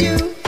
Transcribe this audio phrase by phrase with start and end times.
[0.00, 0.39] You.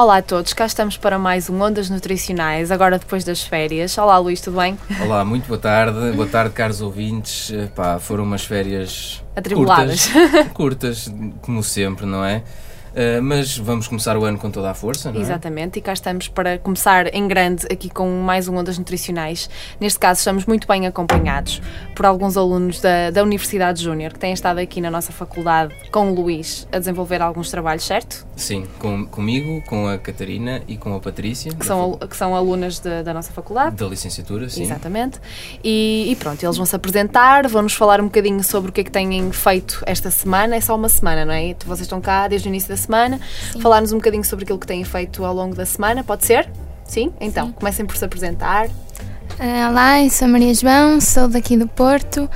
[0.00, 3.98] Olá a todos, cá estamos para mais um Ondas Nutricionais, agora depois das férias.
[3.98, 4.78] Olá Luís, tudo bem?
[4.98, 6.12] Olá, muito boa tarde.
[6.12, 7.52] Boa tarde, caros ouvintes.
[7.74, 10.06] Pá, foram umas férias Atribuladas.
[10.06, 12.42] curtas, curtas, como sempre, não é?
[12.94, 15.22] Eh, mas vamos começar o ano com toda a força, não é?
[15.22, 19.48] Exatamente, e cá estamos para começar em grande aqui com mais um Ondas Nutricionais.
[19.80, 21.60] Neste caso, estamos muito bem acompanhados
[21.94, 26.10] por alguns alunos da, da Universidade Júnior que têm estado aqui na nossa faculdade com
[26.10, 28.26] o Luís a desenvolver alguns trabalhos, certo?
[28.36, 32.78] Sim, com, comigo, com a Catarina e com a Patrícia, Que são, que são alunas
[32.80, 33.76] da- da nossa faculdade.
[33.76, 34.62] da licenciatura, sim.
[34.62, 35.18] Exatamente.
[35.62, 38.84] E, e pronto, eles vão se apresentar, vão-nos falar um bocadinho sobre o que é
[38.84, 40.56] que têm feito esta semana.
[40.56, 41.54] É só uma semana, não é?
[41.64, 43.20] Vocês estão cá desde o início da semana.
[43.60, 46.48] Falar-nos um bocadinho sobre aquilo que têm feito ao longo da semana, pode ser?
[46.84, 47.12] Sim?
[47.20, 48.68] Então, comecem por se apresentar.
[49.38, 52.28] Ah, Olá, eu sou a Maria João, sou daqui do Porto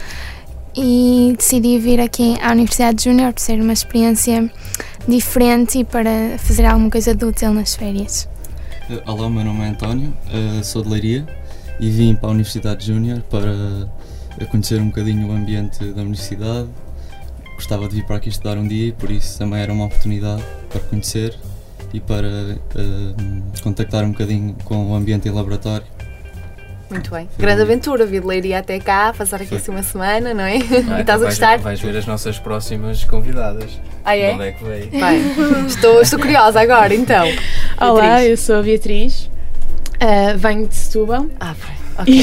[0.77, 4.51] e decidi vir aqui à Universidade Júnior por ser uma experiência
[5.07, 8.29] diferente e para fazer alguma coisa de útil nas férias.
[8.91, 11.27] Eh, Olá, meu nome é António, eh, sou de Leiria
[11.79, 16.69] e vim para a Universidade Júnior para conhecer um bocadinho o ambiente da universidade.
[17.55, 20.43] Gostava de vir para aqui estudar um dia e por isso também era uma oportunidade
[20.71, 21.35] para conhecer
[21.93, 22.61] e para eh,
[23.63, 25.87] contactar um bocadinho com o ambiente em laboratório.
[26.91, 27.29] Muito bem.
[27.35, 29.59] Foi Grande aventura, vir de Leiria até cá, passar aqui Foi.
[29.59, 30.57] assim uma semana, não é?
[30.91, 31.59] Ah, e estás a vais- gostar?
[31.59, 33.71] Vais ver as nossas próximas convidadas.
[34.05, 34.29] Ah, é?
[34.29, 34.91] De Onde é que veio?
[34.91, 37.27] Bem, estou, estou curiosa agora, então.
[37.81, 38.29] Olá, Beatriz.
[38.31, 39.31] eu sou a Beatriz,
[40.01, 42.15] ah, venho de Setúbal Ah, bem, ok.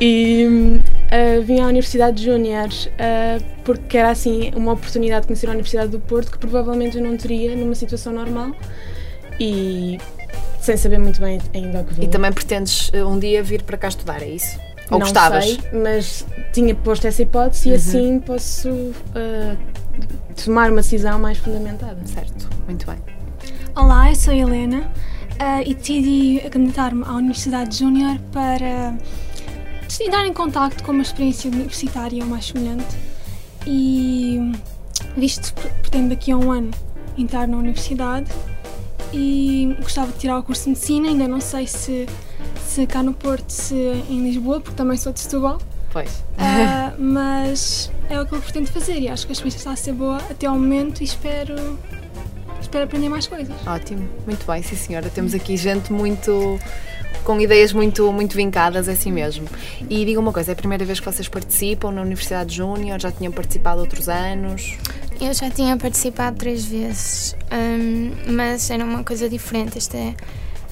[0.00, 5.28] e, e, Uh, vim à Universidade de Júnior uh, porque era assim uma oportunidade de
[5.28, 8.52] conhecer a Universidade do Porto que provavelmente eu não teria numa situação normal
[9.40, 9.98] e
[10.60, 12.06] sem saber muito bem ainda o que vinha.
[12.06, 14.58] E também pretendes eh, um dia vir para cá estudar, é isso?
[14.90, 15.44] Ou não gostavas?
[15.46, 17.76] sei, mas tinha posto essa hipótese e Uhum.
[17.78, 19.56] assim posso uh,
[20.44, 21.98] tomar uma decisão mais fundamentada.
[22.04, 22.96] Certo, muito bem.
[23.74, 24.90] Olá, eu sou a Helena
[25.64, 28.94] e decidi candidatar-me à Universidade Júnior para
[30.00, 32.96] entrar em contacto com uma experiência universitária mais semelhante
[33.66, 34.52] e
[35.16, 36.70] visto que pretendo daqui a um ano
[37.16, 38.30] entrar na universidade
[39.12, 42.06] e gostava de tirar o curso de Medicina, ainda não sei se,
[42.66, 43.74] se cá no Porto, se
[44.08, 45.58] em Lisboa, porque também sou de Setúbal,
[45.90, 46.22] Pois.
[46.38, 49.76] ah, mas é o que eu pretendo fazer e acho que a experiência está a
[49.76, 51.78] ser boa até ao momento e espero,
[52.60, 53.54] espero aprender mais coisas.
[53.66, 55.08] Ótimo, muito bem, sim senhora.
[55.10, 56.58] Temos aqui gente muito.
[57.28, 59.46] Com ideias muito, muito vincadas, é assim mesmo.
[59.90, 62.98] E diga uma coisa, é a primeira vez que vocês participam na Universidade Júnior?
[62.98, 64.78] Já tinham participado outros anos?
[65.20, 69.76] Eu já tinha participado três vezes, hum, mas era uma coisa diferente.
[69.76, 70.14] Esta é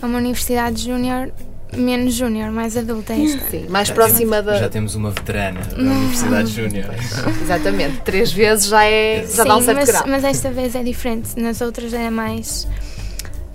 [0.02, 1.30] uma universidade júnior,
[1.76, 3.50] menos júnior, mais adulta esta.
[3.50, 4.58] Sim, mais Já próxima temos- da.
[4.58, 6.86] Já temos uma veterana da Universidade Júnior.
[7.42, 9.26] Exatamente, três vezes já é.
[9.26, 10.04] já dá um Sim, certo mas, grau.
[10.08, 11.38] mas esta vez é diferente.
[11.38, 12.66] Nas outras era mais.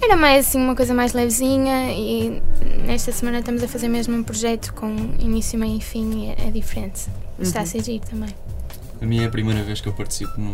[0.03, 2.41] Era mais assim uma coisa mais levezinha e
[2.85, 4.87] nesta semana estamos a fazer mesmo um projeto com
[5.19, 7.07] início, meio e fim e é, é diferente.
[7.39, 7.63] Está Uhum.
[7.63, 8.29] a ser giro também.
[9.01, 10.53] A minha é a primeira vez que eu participo num,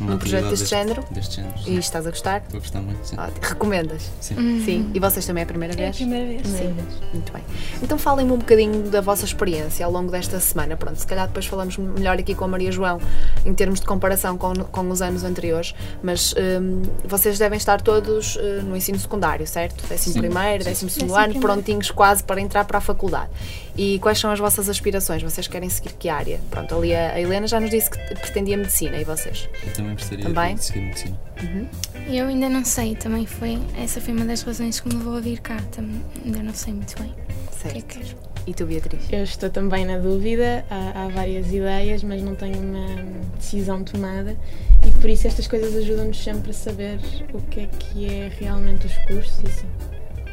[0.00, 1.04] Num projeto atividade deste género?
[1.12, 1.54] Deste género.
[1.60, 1.78] E sim.
[1.78, 2.38] estás a gostar?
[2.42, 3.16] Estou a gostar muito, sim.
[3.16, 3.38] Ótimo.
[3.40, 4.10] Recomendas?
[4.20, 4.34] sim.
[4.64, 4.90] Sim.
[4.92, 5.96] E vocês também é a primeira É a vez?
[5.96, 6.44] primeira vez.
[6.44, 6.74] Sim,
[7.12, 7.42] muito bem.
[7.80, 10.76] Então falem-me um bocadinho da vossa experiência ao longo desta semana.
[10.76, 12.98] Pronto, se calhar depois falamos melhor aqui com a Maria João
[13.46, 18.36] em termos de comparação com, com os anos anteriores, mas hum, vocês devem estar todos
[18.40, 19.86] eh, no ensino secundário, certo?
[19.86, 20.18] Décimo Sim.
[20.20, 20.70] primeiro, Sim.
[20.70, 21.40] décimo segundo Décimo ano, primeiro.
[21.54, 23.30] prontinhos quase para entrar para a faculdade.
[23.76, 25.20] E quais são as vossas aspirações?
[25.22, 26.40] Vocês querem seguir que área?
[26.50, 29.48] Pronto, ali a Helena já nos disse que pretendia medicina e vocês?
[29.66, 30.54] Eu também gostaria Também?
[30.54, 31.18] de seguir medicina.
[32.06, 33.58] Eu ainda não sei, também foi.
[33.76, 35.56] Essa foi uma das razões que me levou a vir cá.
[35.72, 37.74] Também, ainda não sei muito bem o que é Certo.
[37.86, 38.16] que quero.
[38.46, 39.00] E tu, Beatriz?
[39.10, 42.86] Eu estou também na dúvida, há, há várias ideias, mas não tenho uma
[43.38, 44.36] decisão tomada
[44.86, 47.00] e por isso estas coisas ajudam-nos sempre a saber
[47.32, 49.66] o que é que é realmente os cursos e assim.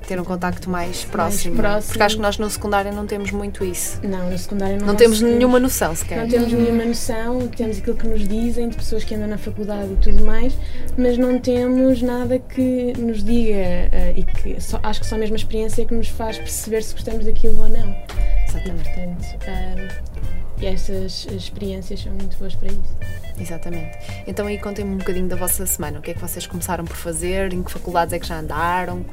[0.07, 1.56] Ter um contacto mais próximo.
[1.56, 1.88] próximo.
[1.92, 4.00] Porque acho que nós no secundário não temos muito isso.
[4.03, 6.18] Não, no secundário não Não temos nenhuma noção sequer.
[6.18, 9.94] Não temos nenhuma noção, temos aquilo que nos dizem de pessoas que andam na faculdade
[9.94, 10.57] e tudo mais,
[10.98, 15.36] mas não temos nada que nos diga eh, e que só, acho que só mesmo
[15.36, 17.89] a experiência é que nos faz perceber se gostamos daquilo ou não.
[17.89, 18.83] E, Exatamente.
[18.83, 20.21] portanto, ah,
[20.62, 22.97] e estas experiências são muito boas para isso.
[23.39, 23.97] Exatamente.
[24.27, 26.00] Então aí contem-me um bocadinho da vossa semana.
[26.00, 27.54] O que é que vocês começaram por fazer?
[27.54, 29.04] Em que faculdades é que já andaram?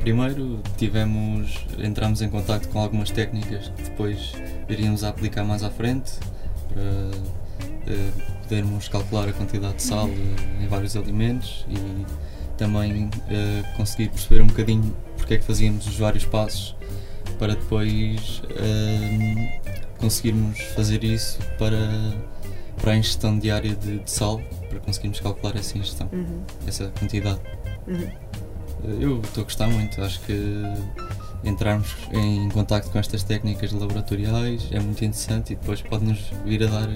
[0.00, 4.32] Primeiro tivemos, entramos em contato com algumas técnicas que depois
[4.68, 6.12] iríamos a aplicar mais à frente
[6.68, 6.82] para
[7.86, 8.10] eh,
[8.42, 12.04] podermos calcular a quantidade de sal eh, em vários alimentos e
[12.58, 16.76] também eh, conseguir perceber um bocadinho porque é que fazíamos os vários passos
[17.38, 19.48] para depois hum,
[19.98, 21.78] conseguirmos fazer isso para,
[22.80, 26.42] para a ingestão diária de, de sal, para conseguirmos calcular essa ingestão, Uhum.
[26.66, 27.40] essa quantidade.
[27.88, 28.06] Uhum.
[28.82, 30.62] Eu estou a gostar muito, acho que
[31.44, 36.66] entrarmos em contacto com estas técnicas laboratoriais é muito interessante e depois pode-nos vir a
[36.66, 36.88] dar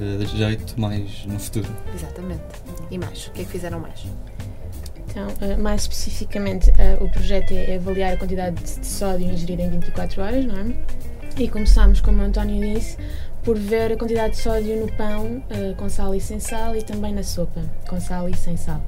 [0.00, 1.68] eh, jeito mais no futuro.
[1.94, 2.42] Exatamente.
[2.90, 3.26] E mais?
[3.28, 4.04] O que é que fizeram mais?
[5.08, 9.70] Então, eh, mais especificamente, eh, o projeto é avaliar a quantidade de sódio ingerida em
[9.70, 10.74] 24 horas, não é?
[11.38, 12.96] E começámos, como o António disse,
[13.42, 15.42] por ver a quantidade de sódio no pão
[15.76, 18.80] com sal e sem sal e também na sopa com sal e sem sal.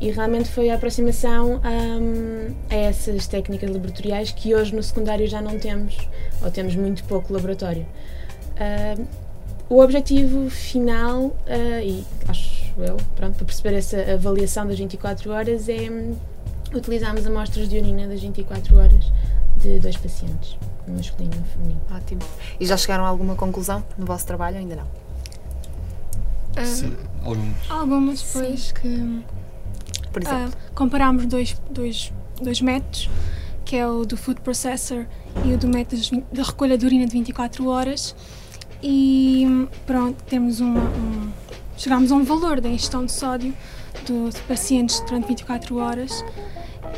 [0.00, 5.42] E realmente foi a aproximação hum, a essas técnicas laboratoriais que hoje no secundário já
[5.42, 5.96] não temos,
[6.42, 7.86] ou temos muito pouco laboratório.
[8.58, 9.04] Hum,
[9.68, 15.68] o objetivo final, ah, e acho eu, pronto, para perceber essa avaliação das 24 horas,
[15.68, 16.16] é hum,
[16.74, 19.12] utilizarmos amostras de urina das 24 horas
[19.58, 20.56] de dois pacientes,
[20.88, 21.80] um masculino e um feminino.
[21.94, 22.22] Ótimo.
[22.58, 24.56] E já chegaram a alguma conclusão no vosso trabalho?
[24.56, 26.64] Ainda não.
[26.64, 27.70] Sim, alguns.
[27.70, 29.22] Algumas depois que
[30.12, 30.58] Por ah, exemplo.
[30.74, 33.08] comparámos dois, dois, dois métodos,
[33.64, 35.06] que é o do food processor
[35.44, 38.14] e o do método de- da recolha de urina de 24 horas.
[38.82, 39.46] E
[39.86, 41.30] pronto, temos uma, um,
[41.76, 43.54] chegámos a um valor da ingestão de sódio
[44.06, 46.24] dos pacientes durante 24 horas.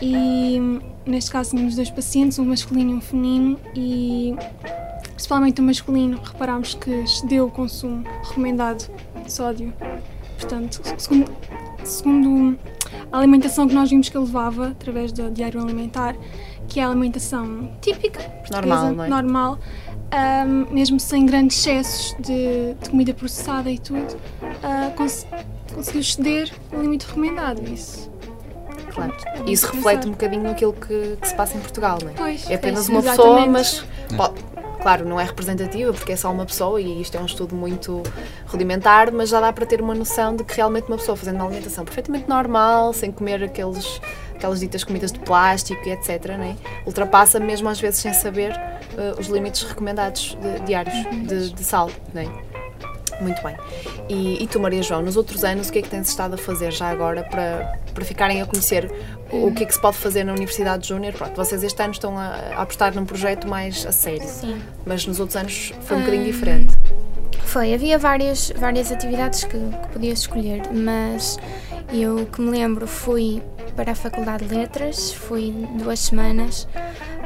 [0.00, 0.58] E
[1.04, 4.34] neste caso tínhamos dois pacientes, um masculino e um feminino, e
[5.14, 8.88] principalmente o masculino reparámos que excedeu o consumo recomendado
[9.24, 9.72] de sódio.
[10.38, 11.30] Portanto, segundo,
[11.84, 12.58] segundo
[13.10, 16.14] a alimentação que nós vimos que ele levava através do diário alimentar,
[16.68, 18.20] que é a alimentação típica,
[18.50, 19.08] Normal, não é?
[19.08, 19.58] normal,
[20.10, 24.16] ahm, mesmo sem grandes excessos de, de comida processada e tudo,
[24.62, 25.26] ah, cons-
[25.74, 27.62] conseguiu exceder o limite recomendado.
[27.68, 28.10] Isso.
[28.94, 29.14] Claro.
[29.46, 30.08] É Isso reflete pensar.
[30.08, 32.12] um bocadinho aquilo que, que se passa em Portugal, não é?
[32.14, 33.26] Pois, É apenas isso, uma exatamente.
[33.26, 33.84] pessoa, mas
[34.16, 34.34] pode-
[34.82, 38.02] claro, não é representativa porque é só uma pessoa e isto é um estudo muito
[38.52, 41.46] rudimentar, mas já dá para ter uma noção de que realmente uma pessoa fazendo uma
[41.46, 44.00] alimentação perfeitamente normal, sem comer aqueles,
[44.34, 46.56] aquelas ditas comidas de plástico e etc., né?
[46.86, 48.52] ultrapassa mesmo às vezes sem saber
[48.96, 50.94] eh, os limites recomendados de- diários
[51.26, 51.90] de, de sal.
[52.14, 52.26] Né?
[53.20, 53.56] Muito bem.
[54.08, 56.38] E, e tu, Maria João, nos outros anos, o que é que tens estado a
[56.38, 58.90] fazer já agora para, para ficarem a conhecer
[59.30, 61.12] o, o que é que se pode fazer na Universidade Júnior?
[61.14, 64.60] Pronto, vocês este ano estão a, a apostar num projeto mais a sério, Sim.
[64.84, 66.76] mas nos outros anos foi um bocadinho Hum, diferente.
[67.52, 71.38] Foi, havia várias, várias atividades que, que podias escolher, mas
[71.92, 73.42] eu que me lembro fui
[73.76, 76.66] para a Faculdade de Letras, fui duas semanas.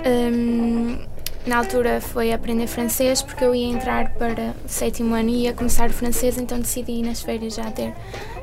[0.04, 0.98] Hum,
[1.46, 5.52] na altura foi aprender francês porque eu ia entrar para o sétimo ano e ia
[5.52, 7.94] começar o francês, então decidi nas férias já ter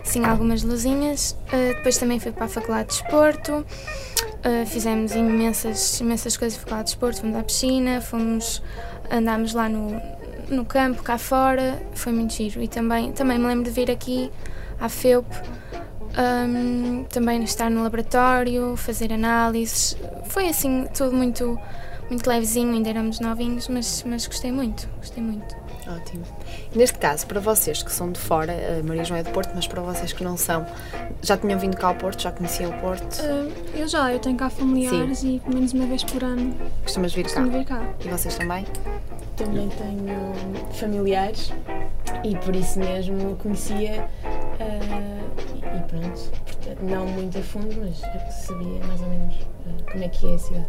[0.06, 1.38] sim algumas luzinhas.
[1.52, 6.62] Uh, depois também fui para a Faculdade de Desporto, uh, fizemos imensas, imensas coisas na
[6.62, 8.63] Faculdade de Desporto, fomos à piscina, fomos,
[9.12, 10.02] andámos lá no,
[10.50, 12.62] no campo, cá fora, foi muito giro.
[12.62, 14.31] E também, também me lembro de vir aqui
[14.79, 15.25] à FEUP,
[16.17, 19.97] hum, também estar no laboratório, fazer análises.
[20.25, 21.59] Foi assim, tudo muito,
[22.09, 25.63] muito levezinho, ainda éramos novinhos, mas, mas gostei muito, gostei muito.
[25.85, 26.23] Ótimo.
[26.73, 29.67] Neste caso, para vocês que são de fora, a Maria João é de Porto, mas
[29.67, 30.65] para vocês que não são,
[31.21, 33.19] já tinham vindo cá ao Porto, já conheciam o Porto?
[33.21, 37.13] Ah, eu já, eu tenho cá familiares e pelo menos uma vez por ano Costumas
[37.13, 37.29] vir cá?
[37.33, 37.83] costumo vir cá.
[38.00, 38.65] E vocês também?
[39.36, 40.34] Também tenho
[40.74, 41.52] familiares
[42.24, 45.20] e por isso mesmo conhecia ah,
[45.56, 49.36] e, pronto, portanto, não muito a fundo, mas eu sabia mais ou menos
[49.68, 50.66] ah, como é que é a cidade.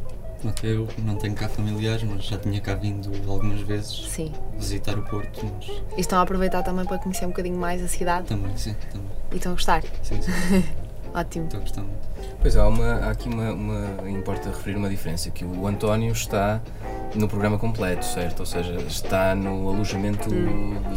[0.46, 4.30] Até eu não tenho cá familiares, mas já tinha cá vindo algumas vezes Sim.
[4.58, 7.88] visitar o Porto, mas E estão a aproveitar também para conhecer um bocadinho mais a
[7.88, 9.06] cidade também, sim, também.
[9.32, 9.82] e estão a gostar?
[10.02, 10.64] Sim, sim,
[11.14, 11.44] Ótimo.
[11.46, 12.08] estou a gostar muito.
[12.42, 14.10] Pois há, uma, há aqui uma, uma.
[14.10, 16.60] Importa referir uma diferença: que o António está
[17.14, 18.40] no programa completo, certo?
[18.40, 20.28] Ou seja, está no alojamento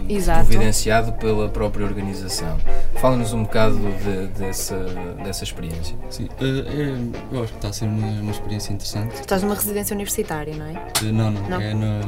[0.10, 0.46] exato.
[0.48, 2.58] providenciado pela própria organização.
[2.96, 4.76] Fala-nos um bocado de- dessa,
[5.24, 5.96] dessa experiência.
[6.10, 9.14] Sim, eh, é- eu acho que está a ser uma, uma experiência interessante.
[9.16, 10.74] Estás numa residência universitária, não é?
[10.74, 11.62] Eh, Não, não, Não?
[11.62, 12.00] é na,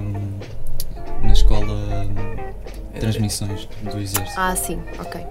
[1.24, 2.50] na escola hum,
[3.00, 4.34] Transmissões do Exército.
[4.40, 5.22] Ah, sim, ok.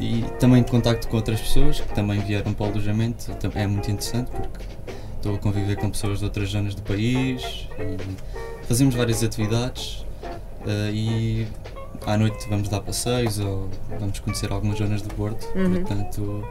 [0.00, 3.26] E também de contacto com outras pessoas que também vieram para o alojamento.
[3.54, 4.58] É muito interessante porque
[5.24, 10.04] estou a conviver com pessoas de outras zonas do país e fazemos várias atividades
[10.66, 11.46] eh, e
[12.04, 15.46] à noite vamos dar passeios ou vamos conhecer algumas zonas do Porto.
[15.56, 15.82] Uhum.
[15.82, 16.46] Portanto,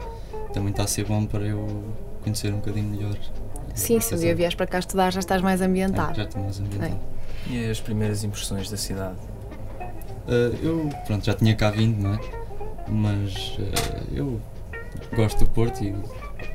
[0.52, 1.84] também está a ser bom para eu
[2.24, 3.16] conhecer um bocadinho melhor.
[3.76, 6.16] Sim, se um dia vieres para cá estudar já estás mais É, ambientado.
[6.16, 6.98] já estou mais ambientado.
[7.48, 9.14] E as primeiras impressões da cidade?
[10.26, 12.20] Uh, eu pronto, já tinha cá vindo, não é?
[12.88, 14.40] Mas uh, eu
[15.14, 15.94] gosto do Porto e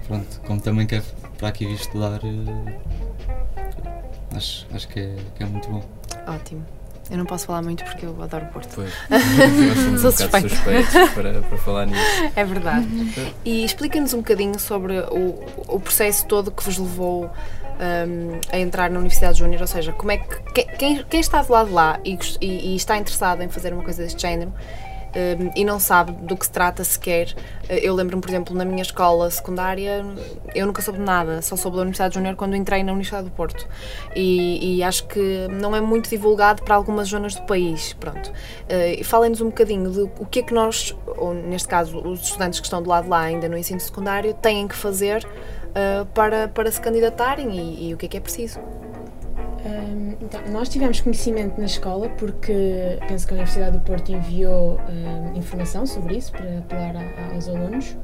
[0.09, 1.03] pronto, como também quero
[1.37, 2.73] para aqui vir estudar, uh,
[4.35, 5.81] acho, acho que, é, que é muito bom.
[6.27, 6.65] Ótimo.
[7.09, 8.69] Eu não posso falar muito porque eu adoro o Porto.
[8.75, 10.49] Pois, nós somos Sou um bocado suspeita.
[10.91, 12.01] suspeitos para, para falar nisso.
[12.35, 12.87] É verdade.
[13.43, 18.91] E explica-nos um bocadinho sobre o, o processo todo que vos levou hum, a entrar
[18.91, 21.73] na Universidade Júnior, ou seja, como é que que- quem, quem está do lado de
[21.73, 24.53] lá e, e- e está interessado em fazer uma coisa deste género
[25.15, 27.33] hum, e não sabe do que se trata sequer.
[27.67, 30.05] eh, Eu lembro-me, por exemplo, na minha escola secundária,
[30.55, 33.67] eu nunca soube nada, só soube da Universidade Júnior quando entrei na Universidade do Porto.
[34.15, 37.93] E, e acho que não é muito divulgado para algumas zonas do país.
[37.93, 38.31] Pronto.
[38.69, 42.59] E Falem-nos um bocadinho de o que é que nós, ou neste caso os estudantes
[42.59, 45.27] que estão do lado de lá ainda no ensino secundário, têm que fazer
[45.75, 48.59] eh, para, para se candidatarem e, e o que é que é preciso.
[49.65, 54.79] Hum, então, nós tivemos conhecimento na escola porque penso que a Universidade do Porto enviou
[54.89, 57.97] hum, informação sobre isso para apelar a- aos alunos.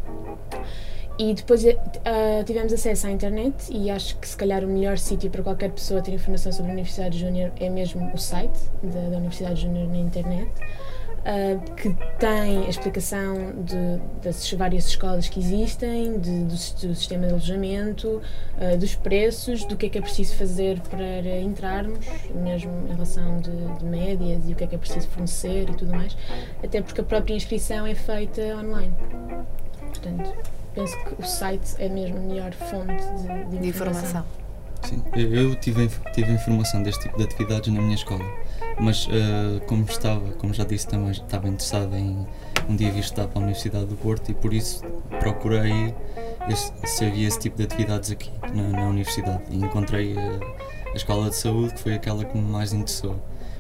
[1.18, 5.30] E depois ah, tivemos acesso à internet e acho que se calhar o melhor sítio
[5.32, 9.18] para qualquer pessoa ter informação sobre a Universidade Júnior é mesmo o site da, da
[9.18, 10.52] Universidade Júnior na internet,
[11.25, 11.89] ah, que
[12.20, 18.22] tem a explicação de, das várias escolas que existem, de- do, do sistema de alojamento,
[18.60, 23.39] ah, dos preços, do que é que é preciso fazer para entrarmos, mesmo em relação
[23.39, 26.15] de, de médias e o que é que é preciso fornecer e tudo mais,
[26.63, 28.94] até porque a própria inscrição é feita online.
[29.79, 30.34] Portanto,
[30.74, 34.03] penso que o site é mesmo a melhor fonte de, de De informação.
[34.03, 34.25] informação.
[34.84, 38.24] Sim, eu tive, tive informação deste tipo de atividades na minha escola,
[38.79, 42.25] mas uh, como estava, como já disse também, estava interessado em
[42.67, 44.84] um dia vir estudar para a Universidade do Porto e por isso
[45.20, 45.94] procurei
[46.50, 50.96] esse- se havia esse tipo de atividades aqui na, na universidade e encontrei a, a
[50.96, 53.15] escola de saúde que foi aquela que me mais interessou.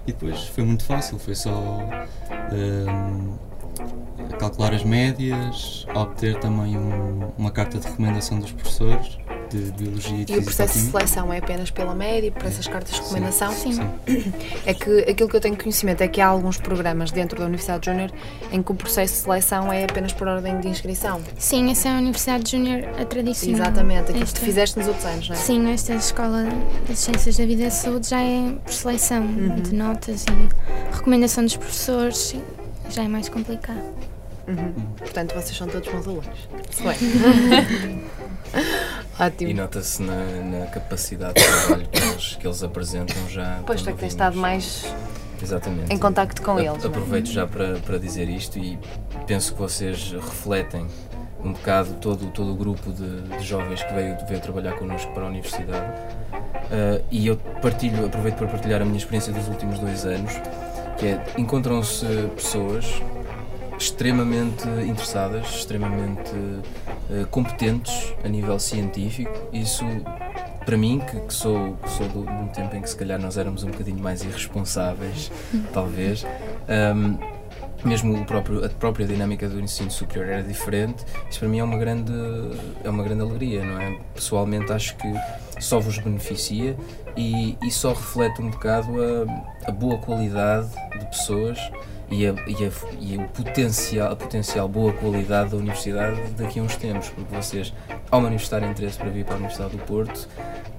[0.07, 1.51] E depois foi muito fácil, foi só
[2.51, 3.35] hum,
[4.39, 9.17] calcular as médias, obter também um- uma carta de recomendação dos professores
[9.49, 12.67] de Biologia e de E o processo de seleção é apenas pela média, por essas
[12.67, 13.51] cartas de recomendação?
[13.53, 13.79] Sim.
[14.65, 17.85] É que aquilo que eu tenho conhecimento é que há alguns programas dentro da Universidade
[17.85, 18.11] Júnior
[18.51, 21.21] em que o processo de seleção é apenas por ordem de inscrição.
[21.37, 23.61] Sim, essa é a Universidade Júnior a tradicional.
[23.61, 25.39] Exatamente, aquilo que Esta- tu fizeste nos outros anos, não é?
[25.39, 26.45] Sim, esta escola
[26.87, 29.55] das Ciências da Vida e da Saúde já é por seleção Uhum.
[29.61, 32.35] de notas e recomendação dos professores,
[32.89, 33.81] já é mais complicado.
[34.47, 34.73] Uhum.
[34.97, 36.47] Portanto, vocês são todos bons alunos.
[36.81, 38.03] Bem.
[39.17, 39.53] E Ótimo.
[39.53, 43.59] nota-se na, na capacidade de trabalho que eles, que eles apresentam já.
[43.65, 44.85] Pois tu é que tens estado mais
[45.41, 45.93] Exatamente.
[45.93, 46.77] em contacto com A- eles.
[46.77, 46.87] não é?
[46.87, 48.77] Aproveito já para, para dizer isto e
[49.25, 50.85] penso que vocês refletem
[51.43, 55.23] um bocado todo, todo o grupo de, de jovens que veio, veio trabalhar connosco para
[55.23, 55.91] a universidade.
[56.33, 60.33] Ah, e eu partilho, aproveito para partilhar a minha experiência dos últimos dois anos,
[60.97, 62.85] que é encontram-se pessoas
[63.85, 66.31] extremamente interessadas, extremamente
[67.11, 69.31] eh, competentes a nível científico.
[69.53, 69.85] Isso,
[70.65, 73.37] para mim, que, que sou, que sou de um tempo em que se calhar nós
[73.37, 75.31] éramos um bocadinho mais irresponsáveis,
[75.71, 76.25] talvez,
[76.67, 77.17] ahm,
[77.83, 81.63] mesmo o próprio, a própria dinâmica do ensino superior era diferente, isso para mim é
[81.63, 82.11] uma grande,
[82.83, 83.99] é uma grande alegria, não é?
[84.15, 85.13] Pessoalmente acho que
[85.59, 86.75] só vos beneficia
[87.15, 91.59] e, e só reflete um bocado a, a boa qualidade de pessoas
[92.09, 96.63] e, a, e, a, e o potencial, a potencial boa qualidade da universidade daqui a
[96.63, 97.73] uns tempos, porque vocês,
[98.11, 100.27] ao manifestarem interesse para vir para a Universidade do Porto,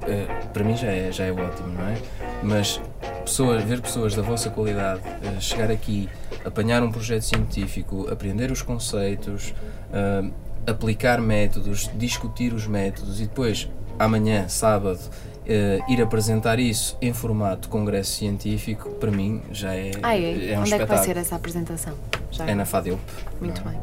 [0.03, 1.97] eh, para mim já é, já é ótimo, não é?
[2.43, 2.81] Mas
[3.25, 6.09] pessoas, ver pessoas da vossa qualidade eh, chegar aqui,
[6.45, 9.53] apanhar um projeto científico, aprender os conceitos,
[9.93, 10.31] eh,
[10.67, 15.01] aplicar métodos, discutir os métodos e depois, amanhã, sábado,
[15.49, 20.21] eh, ir apresentar isso em formato congresso científico, para mim já é, Ah, é?
[20.21, 21.05] um Onde é que vai espetáculo.
[21.05, 21.95] ser essa apresentação?
[22.31, 23.01] Já É na FADEUP.
[23.41, 23.75] Muito não é?
[23.75, 23.83] bem.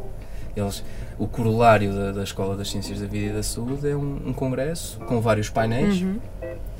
[0.55, 0.83] Eles,
[1.17, 4.33] o corolário da, da Escola das Ciências da Vida e da Saúde é um, um
[4.33, 6.19] congresso com vários painéis Uhum.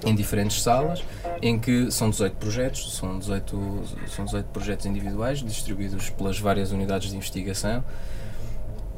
[0.06, 1.04] em diferentes salas,
[1.42, 7.10] em que são 18 projetos, são 18, são 18 projetos individuais distribuídos pelas várias unidades
[7.10, 7.84] de investigação.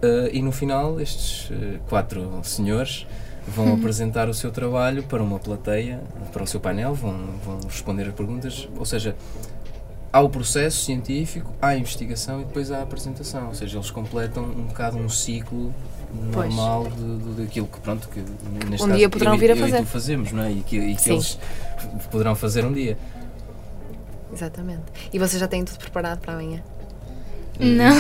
[0.02, 3.08] Eh, e no final, estes eh, quatro senhores
[3.48, 6.02] vão apresentar o seu trabalho para uma plateia,
[6.34, 7.14] para o seu painel, vão,
[7.46, 9.16] vão responder a perguntas, ou seja,
[10.12, 13.92] há o processo científico, há a investigação e depois há a apresentação, ou seja, eles
[13.92, 15.74] completam um bocado um ciclo
[16.34, 18.20] normal de, de- daquilo que, pronto, que
[18.70, 19.78] neste Um caso, dia poderão eu, e- vir a eu e fazer.
[19.84, 20.52] tu fazemos, não é?
[20.52, 21.14] E que, e que Sim.
[21.14, 21.38] eles
[22.10, 22.98] poderão fazer um dia.
[24.34, 24.82] Exatamente.
[25.14, 26.62] E vocês já têm tudo preparado para amanhã?
[27.60, 27.96] Não.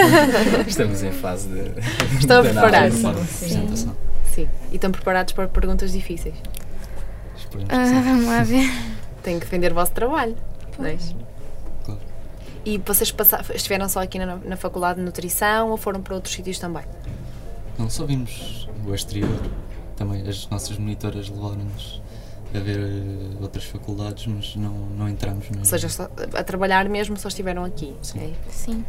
[0.66, 2.18] Estamos em fase de.
[2.18, 2.84] Estão a preparar.
[2.84, 3.94] a apresentação.
[4.34, 4.48] Sim.
[4.72, 6.34] E estão preparados para perguntas difíceis?
[7.68, 8.68] Ah, vamos lá ver.
[9.22, 10.36] Têm que defender o vosso trabalho.
[10.78, 10.96] não é?
[11.84, 12.00] Claro.
[12.64, 16.34] E vocês passa- estiveram só aqui na, na Faculdade de Nutrição ou foram para outros
[16.34, 16.82] sítios também?
[17.78, 19.30] Não, só vimos o exterior.
[19.96, 22.02] Também as nossas monitoras levaram-nos
[22.54, 25.60] a ver eh, outras faculdades, mas não, não entramos mesmo.
[25.60, 27.94] Ou seja, só- a trabalhar mesmo só estiveram aqui.
[28.02, 28.18] Sim.
[28.20, 28.50] é?
[28.50, 28.84] Sim.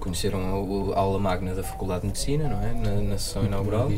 [0.00, 2.72] Conheceram a, a aula magna da Faculdade de Medicina, não é?
[2.72, 3.90] Na, na sessão inaugural.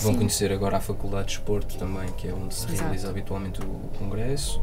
[0.00, 0.18] Vão Sim.
[0.18, 2.82] conhecer agora a Faculdade de Desporto também, que é onde se Exato.
[2.82, 4.60] realiza habitualmente o, congresso.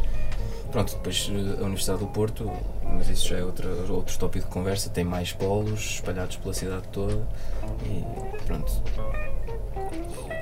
[0.71, 2.51] Pronto, depois eh, a Universidade do Porto,
[2.83, 6.87] mas isso já é outra, outro tópico de conversa, tem mais polos espalhados pela cidade
[6.91, 7.27] toda
[7.85, 8.03] e
[8.45, 8.71] pronto.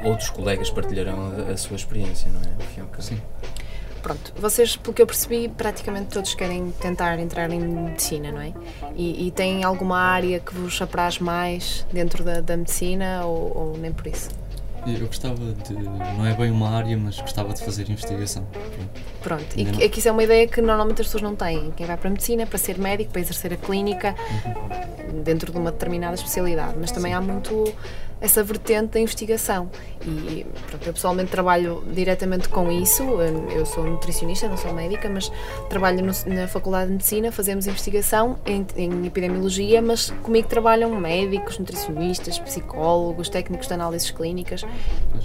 [0.04, 3.02] Outros colegas partilharão a, a sua experiência, não é?
[3.02, 3.22] Sim.
[4.04, 8.54] Pronto, vocês, pelo que eu percebi, praticamente todos querem tentar entrar em medicina, não é?
[8.96, 13.78] E, e têm alguma área que vos apraz mais dentro da, da medicina ou, ou
[13.78, 14.30] nem por isso?
[14.86, 15.74] Eu gostava de.
[15.74, 18.46] Não é bem uma área, mas gostava de fazer investigação.
[18.52, 19.14] Pronto.
[19.24, 21.72] Pronto, e é que isso é uma ideia que normalmente as pessoas não têm.
[21.72, 24.16] Quem vai para a medicina é para ser médico, para exercer a clínica,
[25.24, 27.74] dentro de uma determinada especialidade, mas também há muito
[28.20, 29.70] essa vertente da investigação.
[30.06, 33.04] E pronto, eu pessoalmente trabalho diretamente com isso.
[33.04, 35.32] Eu sou nutricionista, não sou médica, mas
[35.70, 41.58] trabalho no- na Faculdade de Medicina, fazemos investigação em, em epidemiologia, mas comigo trabalham médicos,
[41.58, 44.66] nutricionistas, psicólogos, técnicos de análises clínicas.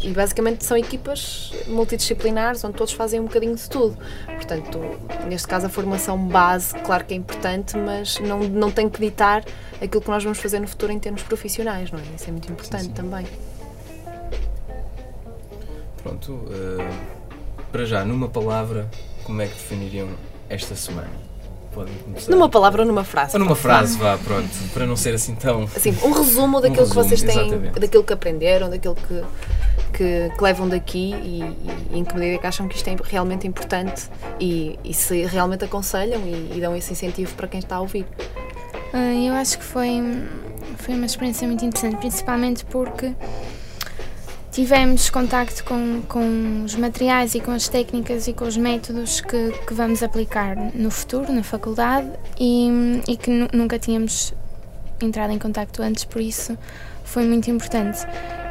[0.02, 3.96] E basicamente são equipas multidisciplinares onde todos fazem um bocadinho de tudo.
[4.26, 4.80] Portanto,
[5.26, 9.44] neste caso a formação base, claro que é importante, mas não, não tem que ditar
[9.82, 12.02] aquilo que nós vamos fazer no futuro em termos profissionais, não é?
[12.14, 12.90] Isso é muito importante sim.
[12.92, 13.26] também.
[16.08, 16.90] Pronto, eh,
[17.70, 18.88] para já, numa palavra,
[19.24, 20.08] como é que definiriam
[20.48, 21.28] esta semana?
[21.78, 22.30] podem começar.
[22.30, 23.36] Numa palavra ou numa frase?
[23.36, 25.64] Ou numa frase, vá, pronto, para não ser assim tão.
[25.64, 27.80] Assim, um resumo daquilo resumo, que vocês têm, exatamente.
[27.80, 29.22] daquilo que aprenderam, daquilo que,
[29.92, 31.42] que, que levam daqui e,
[31.92, 34.08] e em que medida é que acham que isto é realmente importante
[34.40, 38.06] e, e se realmente aconselham e, e dão esse incentivo para quem está a ouvir.
[38.92, 40.02] Ah, Eu acho que foi,
[40.78, 43.14] foi uma experiência muito interessante, principalmente porque
[44.62, 49.52] tivemos contacto com, com os materiais e com as técnicas e com os métodos que,
[49.52, 52.68] que vamos aplicar no futuro, na faculdade, e,
[53.06, 54.34] e que nu- nunca tínhamos
[55.00, 56.58] entrado em contacto antes, por isso
[57.04, 58.00] foi muito importante.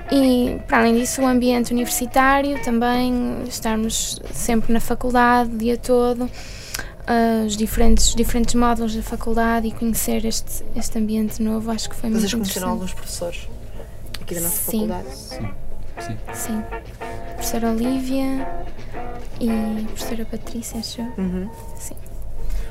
[0.09, 6.31] E, para além disso, o ambiente universitário também, estarmos sempre na faculdade o dia todo,
[7.05, 11.95] ah, os diferentes, diferentes módulos da faculdade e conhecer este, este ambiente novo, acho que
[11.97, 12.71] foi Vocês muito conheceram interessante.
[12.71, 13.49] alguns professores
[14.21, 14.87] aqui da nossa Sim.
[14.87, 15.17] faculdade?
[15.17, 15.49] Sim.
[15.99, 16.17] Sim.
[16.33, 16.63] Sim.
[17.35, 18.47] Professora Olívia
[19.39, 21.07] e professora Patrícia, acho eu.
[21.17, 21.49] Uhum.
[21.75, 21.95] Sim.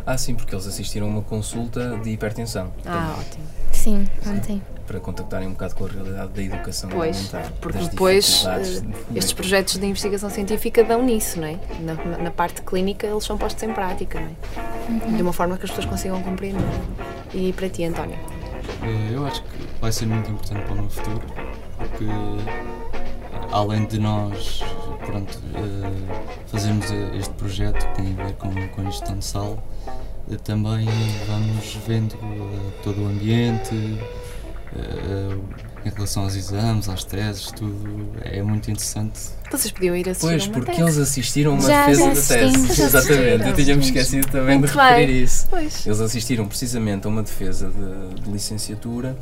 [0.05, 2.73] Ah, sim, porque eles assistiram a uma consulta de hipertensão.
[2.85, 3.45] Ah, também, ótimo.
[3.73, 4.63] Sim, ontem.
[4.87, 7.53] Para contactarem um bocado com a realidade da educação Pois, elementar.
[7.61, 11.59] porque depois eh, de- estes projetos de investigação científica dão nisso, não é?
[11.81, 15.17] Na, na- parte clínica eles são postos em prática, não é?
[15.17, 16.63] De uma forma que as pessoas consigam compreender.
[17.35, 18.17] E para ti, António?
[18.83, 19.49] Eh, Eu acho que
[19.81, 21.23] vai ser muito importante para o meu futuro,
[21.79, 22.05] porque
[23.53, 24.61] além de nós
[25.05, 26.87] pronto, eh, fazermos
[27.19, 29.63] este projeto que tem a ver com, com a gestão de sal,
[30.31, 30.87] eh, também
[31.29, 33.75] vamos vendo eh, todo o ambiente,
[35.85, 39.21] em relação aos exames, às teses, tudo é muito interessante.
[39.51, 40.83] Vocês podiam ir assistir Pois, porque tese.
[40.83, 42.83] eles assistiram a uma Já- defesa já da tese.
[42.83, 45.23] Exatamente, eu tinha-me esquecido também Muito de referir bem.
[45.23, 45.47] isso.
[45.49, 45.87] Pois.
[45.87, 49.17] Eles assistiram precisamente a uma defesa de, de licenciatura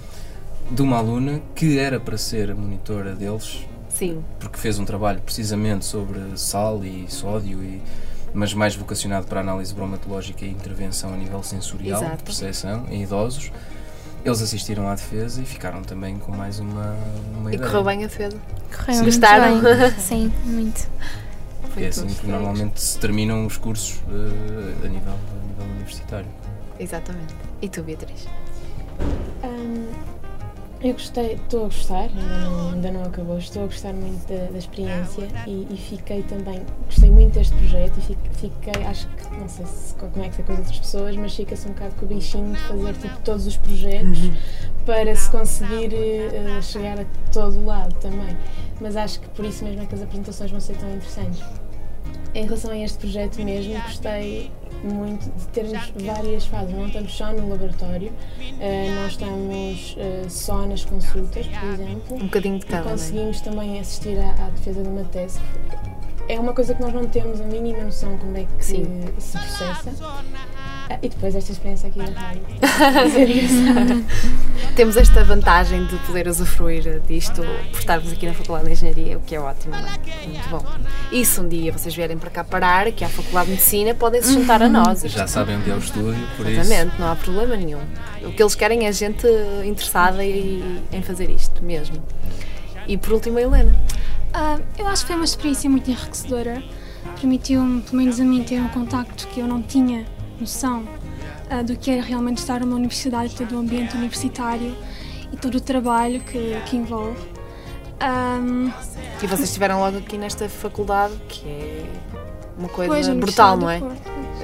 [0.70, 3.60] de uma aluna que era para ser a monitora deles,
[3.94, 4.24] Sim.
[4.40, 7.80] porque fez um trabalho precisamente sobre sal e sódio, e,
[8.32, 12.16] mas mais vocacionado para a análise bromatológica e intervenção a nível sensorial, Exato.
[12.18, 13.52] de percepção, em idosos.
[14.24, 16.96] Eles assistiram à defesa e ficaram também com mais uma,
[17.38, 17.68] uma E ideia.
[17.70, 18.36] correu bem a defesa.
[18.74, 19.02] Correu Sim.
[19.02, 19.60] muito Gostaram?
[19.60, 19.90] bem.
[20.00, 20.88] Sim, muito.
[21.60, 26.26] Porque é assim que normalmente se terminam os cursos eh, a, nível, a nível universitário.
[26.80, 27.34] Exatamente.
[27.60, 28.26] E tu, Beatriz?
[29.44, 29.88] Hum,
[30.84, 34.50] eu gostei, estou a gostar, ainda não, ainda não acabou, estou a gostar muito da,
[34.50, 39.34] da experiência e, e fiquei também, gostei muito deste projeto e fiquei, fiquei, acho que,
[39.34, 41.94] não sei se, como é que foi com as outras pessoas, mas fica-se um bocado
[41.94, 44.18] com o bichinho de fazer tipo todos os projetos
[44.84, 48.36] para se conseguir eh, chegar a todo o lado também.
[48.78, 51.42] Mas acho que por isso mesmo é que as apresentações vão ser tão interessantes.
[52.34, 54.50] Em relação a este projeto mesmo, gostei
[54.82, 56.74] muito de termos várias fases.
[56.74, 58.12] Não estamos só no laboratório,
[58.60, 62.16] eh, nós estamos eh, só nas consultas, por exemplo.
[62.16, 62.90] Um bocadinho de cada, é?
[62.90, 65.38] conseguimos também assistir à, à defesa de uma tese.
[66.28, 68.84] É uma coisa que nós não temos a mínima noção como é que Sim.
[69.18, 69.90] se processa.
[71.02, 72.04] E depois esta experiência aqui é.
[74.76, 79.20] Temos esta vantagem de poder usufruir disto por estarmos aqui na Faculdade de Engenharia, o
[79.20, 80.26] que é ótimo, não é?
[80.26, 80.64] Muito bom.
[81.12, 83.94] E se um dia vocês vierem para cá parar, que há a Faculdade de Medicina,
[83.94, 85.02] podem se juntar a nós.
[85.06, 86.60] Já sabem onde é o estúdio, por isso.
[86.60, 87.80] Exatamente, não há problema nenhum.
[88.22, 89.26] O que eles querem é gente
[89.64, 91.96] interessada e- em fazer isto mesmo.
[92.86, 93.74] E por último, a Helena.
[94.32, 96.62] Ah, eu acho que foi uma experiência muito enriquecedora.
[97.20, 100.04] Permitiu-me, pelo menos a mim, ter um contacto que eu não tinha
[100.40, 100.84] noção
[101.50, 104.74] ah, do que era realmente estar numa universidade, todo o ambiente universitário
[105.32, 107.18] e todo o trabalho que, que envolve.
[108.00, 108.70] Ahm,
[109.22, 111.86] E vocês estiveram logo aqui nesta faculdade, que é
[112.58, 113.80] uma coisa pois, brutal, não é?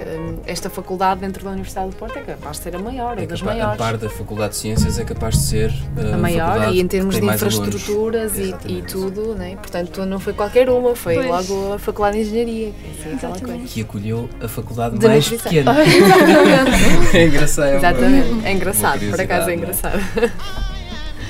[0.08, 3.22] Hum, Esta faculdade dentro da Universidade do Porto é capaz de ser a maior, é,
[3.22, 3.78] É das capa- a maiores.
[3.78, 7.14] par da Faculdade de Ciências é capaz de ser uh, a maior e em termos
[7.18, 9.56] de infraestruturas e, e tudo, né?
[9.56, 11.48] portanto não foi qualquer uma, foi Pois.
[11.48, 13.58] logo a Faculdade de Engenharia, que é assim, aquela Exatamente.
[13.60, 13.74] coisa.
[13.74, 15.50] Que acolheu a faculdade De mais nutrição.
[15.52, 15.74] pequena.
[17.14, 17.74] É engraçado.
[17.74, 20.32] Exatamente, é engraçado, por acaso é curiosidade, engraçado.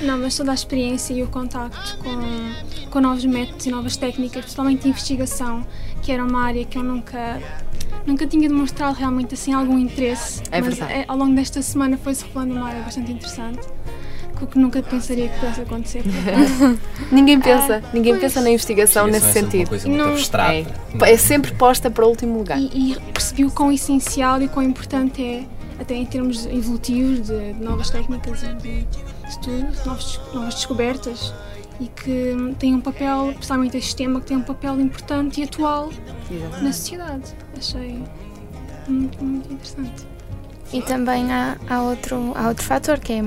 [0.03, 4.43] Não, mas toda a experiência e o contacto com, com novos métodos e novas técnicas,
[4.43, 5.65] principalmente de investigação,
[6.03, 7.39] que era uma área que eu nunca,
[8.07, 10.43] nunca tinha demonstrado realmente assim algum interesse.
[10.51, 11.01] É mas verdade.
[11.01, 13.61] eh, ao longo desta semana foi-se revelando uma área bastante interessante,
[14.39, 15.99] com o que nunca pensaria que pudesse acontecer.
[16.01, 16.79] acaso.
[17.13, 18.23] Ninguém pensa, ninguém pois.
[18.25, 19.61] pensa na investigação nesse é sentido.
[19.63, 20.75] Uma coisa muito Não- abstrata.
[21.03, 22.59] É, é sempre posta para o último lugar.
[22.59, 25.45] e, e percebi o quão essencial e quão importante é,
[25.81, 28.87] até em termos evolutivos, de, de novas técnicas e de
[29.29, 31.33] estudo, novos, novas descobertas.
[31.81, 35.91] E que tem um papel, principalmente este tema, que tem um papel importante e atual
[36.61, 37.35] na sociedade.
[37.57, 38.05] Achei
[38.87, 40.07] muito, muito interessante.
[40.73, 43.25] E também há, há, outro, há outro fator que é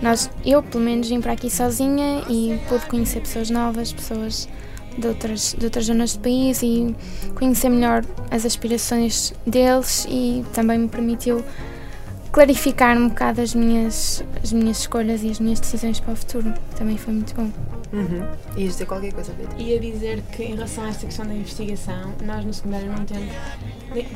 [0.00, 4.48] nós, eu pelo menos vim para aqui sozinha e pude conhecer pessoas novas, pessoas
[4.96, 6.94] de outras, de outras zonas do país e
[7.34, 11.44] conhecer melhor as aspirações deles e também me permitiu
[12.32, 16.54] clarificar um bocado as minhas, as minhas escolhas e as minhas decisões para o futuro.
[16.76, 17.50] Também foi muito bom.
[17.92, 18.28] Uhum.
[18.56, 19.60] Ias dizer qualquer coisa, Pedro?
[19.60, 23.32] Ia dizer que em relação a esta questão da investigação, nós no secundário não temos.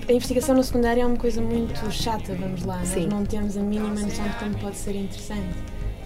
[0.09, 2.85] A investigação no secundário é uma coisa muito chata, vamos lá.
[2.85, 3.03] Sim.
[3.03, 5.55] Nós não temos a mínima noção de como pode ser interessante.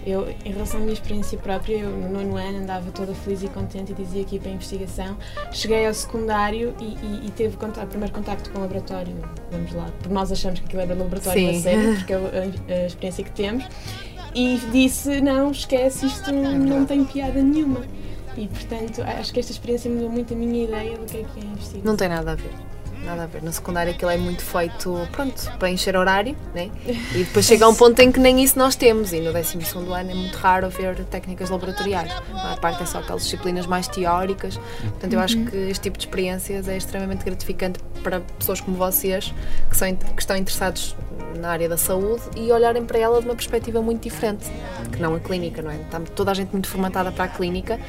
[0.05, 3.49] Eu, em relação à minha experiência própria, eu no nono ano andava toda feliz e
[3.49, 5.17] contente e dizia que ia para a investigação.
[5.51, 9.13] Cheguei ao secundário e, e, e teve o primeiro contacto com o laboratório,
[9.51, 11.57] vamos lá, porque nós achamos que aquilo era laboratório Sim.
[11.57, 13.65] a sério, porque é a, a experiência que temos.
[14.37, 17.81] E disse: não, esquece, isto não tem piada nenhuma.
[18.37, 21.39] E portanto, acho que esta experiência mudou muito a minha ideia do que é que
[21.39, 21.81] é investigação.
[21.83, 22.51] Não tem nada a ver.
[23.07, 23.41] Nada a ver.
[23.41, 26.69] No secundário aquilo é muito feito, pronto, para encher horário, né?
[26.85, 29.13] E depois chega a um ponto em que nem isso nós temos.
[29.13, 32.11] E no 12 ano é muito raro ver técnicas laboratoriais.
[32.33, 34.57] A parte é só aquelas disciplinas mais teóricas.
[34.81, 39.33] Portanto, eu acho que este tipo de experiências é extremamente gratificante para pessoas como vocês,
[39.69, 40.93] que, são, que estão interessados
[41.39, 44.45] na área da saúde e olharem para ela de uma perspectiva muito diferente,
[44.91, 45.77] que não a clínica, não é?
[45.77, 47.79] Está toda a gente muito formatada para a clínica.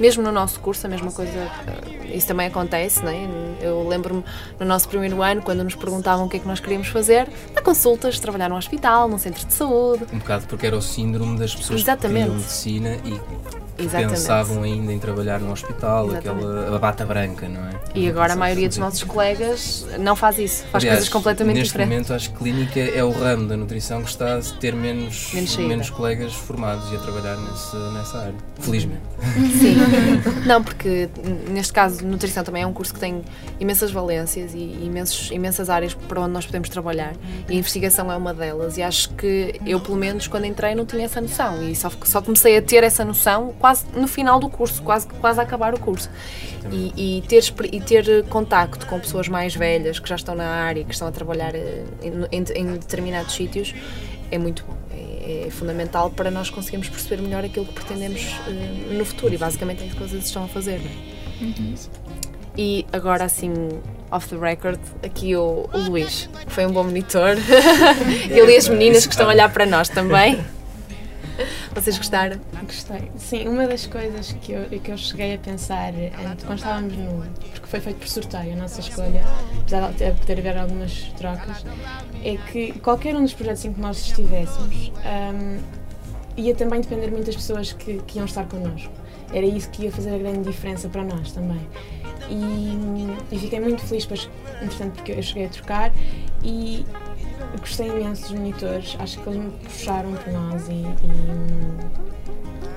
[0.00, 3.28] Mesmo no nosso curso, a mesma coisa, eh, isso também acontece, não é?
[3.60, 4.24] Eu lembro-me
[4.58, 7.60] no nosso primeiro ano, quando nos perguntavam o que é que nós queríamos fazer, dar
[7.60, 10.06] consultas, trabalhar num hospital, num centro de saúde.
[10.10, 12.30] Um bocado porque era o síndrome das pessoas Exatamente.
[12.30, 14.10] que queriam medicina e Exatamente.
[14.10, 16.46] pensavam ainda em trabalhar num hospital, Exatamente.
[16.46, 17.70] aquela bata branca, não é?
[17.94, 21.56] E agora a maioria dos sei nossos colegas não faz isso, faz Aliás, coisas completamente
[21.56, 21.90] neste diferentes.
[21.92, 25.52] momento acho que clínica é o ramo da nutrição que está a ter menos, Menos
[25.52, 25.84] saída.
[25.90, 28.34] colegas formados e a trabalhar nesse, nessa área.
[28.60, 29.00] Felizmente.
[29.58, 29.76] Sim.
[30.46, 31.08] Não, porque
[31.48, 33.22] neste caso, nutrição também é um curso que tem
[33.58, 37.14] imensas valências e imensos, imensas áreas para onde nós podemos trabalhar.
[37.48, 38.76] E a investigação é uma delas.
[38.76, 41.62] E acho que eu, pelo menos, quando entrei, não tinha essa noção.
[41.62, 45.40] E só, só comecei a ter essa noção quase no final do curso, quase, quase
[45.40, 46.08] a acabar o curso.
[46.72, 50.84] E, e ter, e ter contacto com pessoas mais velhas que já estão na área,
[50.84, 53.74] que estão a trabalhar eh, em, em- em determinados sítios,
[54.30, 54.74] é muito bom.
[54.92, 59.32] É, é fundamental para nós conseguirmos perceber melhor aquilo que pretendemos eh, no futuro.
[59.34, 60.80] E basicamente é isso que vocês estão a fazer.
[60.80, 62.00] é?
[62.58, 63.52] E agora, assim,
[64.10, 67.36] off the record, aqui o, o Luís, que foi um bom monitor.
[68.28, 70.44] Ele e as meninas que estão a olhar para nós também.
[71.74, 72.40] Vocês gostaram?
[72.62, 73.10] Gostei.
[73.16, 77.24] Sim, uma das coisas que eu, que eu cheguei a pensar antes, quando estávamos no.
[77.52, 79.24] porque foi feito por sorteio a nossa escolha,
[79.60, 81.64] apesar de poder haver algumas trocas,
[82.22, 85.58] é que qualquer um dos projetos em que nós estivéssemos hum,
[86.36, 88.92] ia também depender muito das pessoas que, que iam estar connosco.
[89.32, 91.60] Era isso que ia fazer a grande diferença para nós também.
[92.28, 94.28] E, e fiquei muito feliz, pois,
[94.62, 95.92] entretanto, porque eu cheguei a trocar
[96.42, 96.84] e
[97.58, 98.96] gostei imenso dos monitores.
[98.98, 100.72] Acho que eles me puxaram por nós e,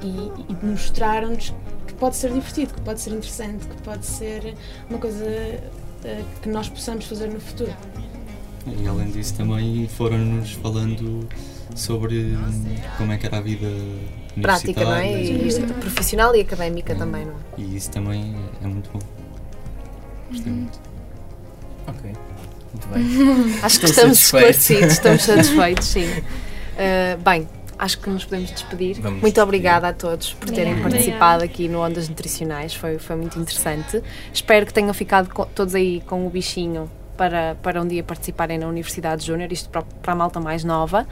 [0.01, 1.53] e, e- e mostraram-nos
[1.87, 4.55] que pode ser divertido, que pode ser interessante, que pode ser
[4.89, 7.73] uma coisa eh, que nós possamos fazer no futuro.
[8.65, 11.27] E além disso também foram-nos falando
[11.75, 13.67] sobre hum, como é que era a vida
[14.41, 15.09] Prática, não é?
[15.09, 15.71] universitária.
[15.75, 17.35] E profissional e académica também, não é?
[17.57, 18.99] E isso também é muito bom.
[20.31, 20.79] Gostei muito.
[21.87, 22.11] Ok.
[22.73, 23.59] Muito bem.
[23.61, 26.07] Acho que estamos esclarecidos, estamos satisfeitos, sim.
[26.09, 28.95] Uh, bem, acho que nos podemos despedir.
[28.95, 29.43] Vamos muito despedir.
[29.43, 30.89] obrigada a todos por terem Obrigada.
[30.89, 34.01] participado aqui no Ondas Nutricionais, foi, foi muito interessante.
[34.33, 38.57] Espero que tenham ficado co- todos aí com o bichinho para, para um dia participarem
[38.57, 41.05] na Universidade Júnior, isto para, para a malta mais nova.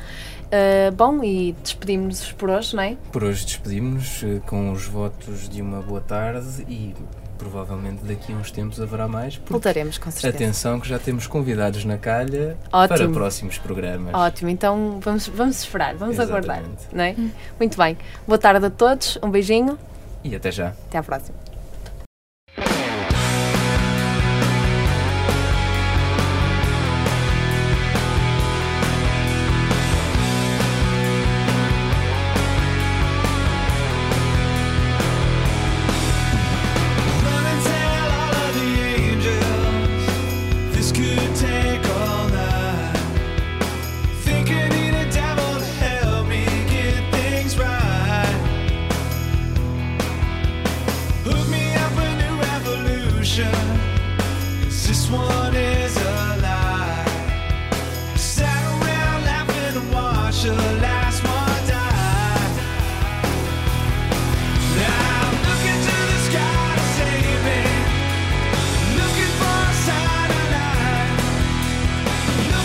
[0.48, 2.98] Uh, bom, e despedimos-nos por hoje, não é?
[3.12, 6.94] Por hoje despedimos-nos eh, com os votos de uma boa tarde e
[7.42, 9.36] provavelmente daqui a uns tempos haverá mais.
[9.36, 10.36] porque Voltaremos, com certeza.
[10.36, 13.14] Atenção que já temos convidados na calha para Ótimo.
[13.14, 14.14] próximos programas.
[14.14, 16.96] Ótimo, então vamos, vamos esperar, vamos aguardar, Exatamente.
[16.96, 17.16] não é?
[17.60, 17.98] Muito bem.
[18.28, 19.78] Boa tarde a todos, um beijinho,
[20.24, 20.68] E até já.
[20.88, 21.36] até à próxima.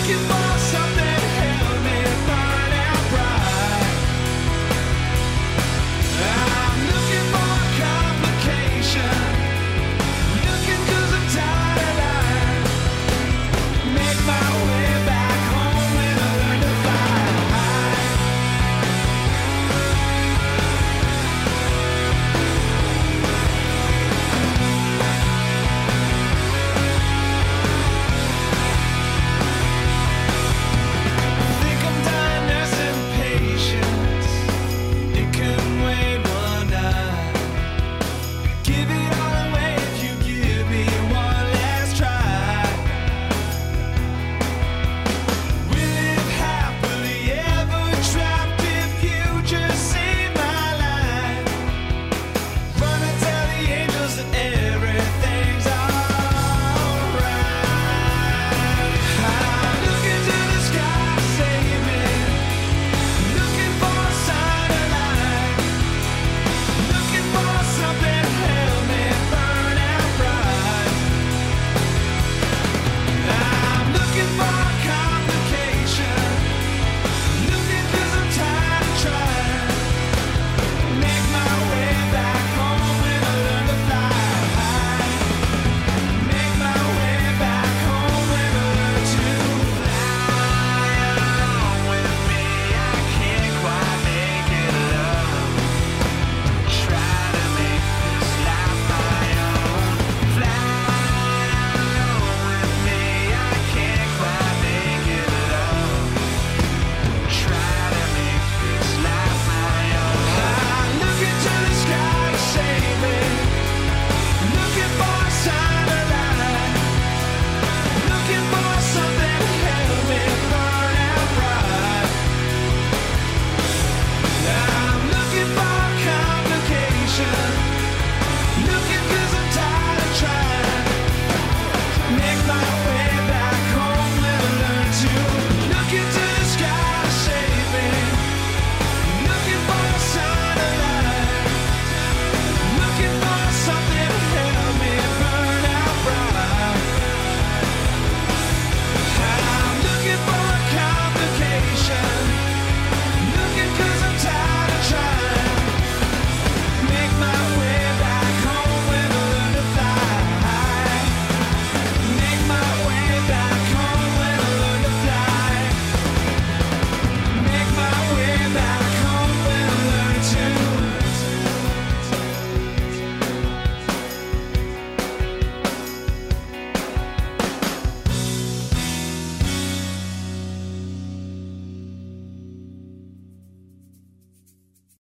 [0.08, 0.45] you